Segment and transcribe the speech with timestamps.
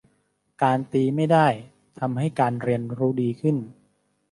[0.63, 1.47] การตีไม่ได้
[1.99, 3.57] ทำให้การเรียนรู้ดีขึ้น